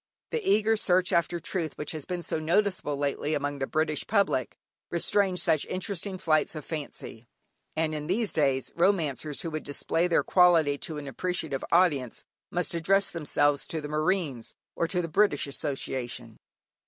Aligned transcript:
The 0.31 0.43
eager 0.43 0.75
search 0.77 1.13
after 1.13 1.39
truth 1.39 1.77
which 1.77 1.91
has 1.91 2.05
been 2.05 2.23
so 2.23 2.39
noticeable 2.39 2.97
lately 2.97 3.35
among 3.35 3.59
the 3.59 3.67
British 3.67 4.07
public, 4.07 4.57
restrains 4.89 5.43
such 5.43 5.63
interesting 5.67 6.17
flights 6.17 6.55
of 6.55 6.65
fancy, 6.65 7.27
and 7.75 7.93
in 7.93 8.07
these 8.07 8.33
days, 8.33 8.71
romancers 8.75 9.41
who 9.43 9.51
would 9.51 9.61
display 9.63 10.07
their 10.07 10.23
quality 10.23 10.79
to 10.79 10.97
an 10.97 11.07
appreciative 11.07 11.63
audience, 11.71 12.25
must 12.49 12.73
address 12.73 13.11
themselves 13.11 13.67
to 13.67 13.79
the 13.79 13.87
Marines, 13.87 14.55
or 14.75 14.87
to 14.87 15.03
the 15.03 15.07
British 15.07 15.45
Association. 15.45 16.37